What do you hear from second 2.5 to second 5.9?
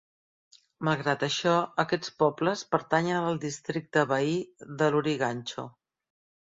pertanyen al districte veí de Lurigancho.